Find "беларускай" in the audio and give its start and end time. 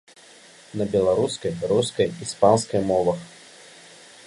0.95-1.53